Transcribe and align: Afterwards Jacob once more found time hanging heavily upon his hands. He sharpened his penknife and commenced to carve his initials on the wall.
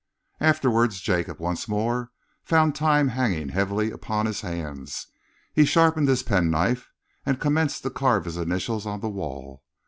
Afterwards 0.39 0.99
Jacob 0.99 1.39
once 1.39 1.67
more 1.67 2.09
found 2.43 2.73
time 2.73 3.09
hanging 3.09 3.49
heavily 3.49 3.91
upon 3.91 4.25
his 4.25 4.41
hands. 4.41 5.05
He 5.53 5.63
sharpened 5.63 6.07
his 6.07 6.23
penknife 6.23 6.89
and 7.23 7.39
commenced 7.39 7.83
to 7.83 7.91
carve 7.91 8.25
his 8.25 8.37
initials 8.37 8.87
on 8.87 9.01
the 9.01 9.09
wall. 9.09 9.61